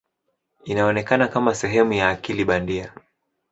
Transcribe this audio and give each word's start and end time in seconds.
Inaonekana 0.63 1.27
kama 1.27 1.55
sehemu 1.55 1.93
ya 1.93 2.09
akili 2.09 2.45
bandia. 2.45 2.93